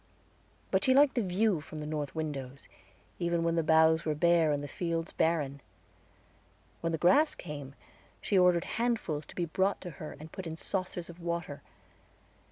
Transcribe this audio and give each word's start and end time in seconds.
But 0.71 0.83
she 0.83 0.95
liked 0.95 1.13
the 1.13 1.21
view 1.21 1.61
from 1.61 1.79
the 1.79 1.85
north 1.85 2.15
windows, 2.15 2.67
even 3.19 3.43
when 3.43 3.53
the 3.53 3.61
boughs 3.61 4.03
were 4.03 4.15
bare 4.15 4.51
and 4.51 4.63
the 4.63 4.67
fields 4.67 5.13
barren. 5.13 5.61
When 6.79 6.91
the 6.91 6.97
grass 6.97 7.35
came, 7.35 7.75
she 8.19 8.35
ordered 8.35 8.65
handfuls 8.81 9.27
to 9.27 9.35
be 9.35 9.45
brought 9.45 9.83
her 9.83 10.17
and 10.19 10.31
put 10.31 10.47
in 10.47 10.57
saucers 10.57 11.07
of 11.07 11.19
water. 11.19 11.61